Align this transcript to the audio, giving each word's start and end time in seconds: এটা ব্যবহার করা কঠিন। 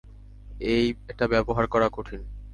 এটা 1.09 1.25
ব্যবহার 1.27 1.65
করা 1.67 1.87
কঠিন। 1.91 2.21